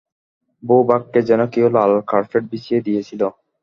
ভূ-ভাগকে 0.63 1.19
যেন 1.29 1.41
কেউ 1.53 1.67
লাল 1.75 1.91
কার্পেট 2.11 2.43
বিছিয়ে 2.51 2.79
দিয়েছিল। 2.87 3.21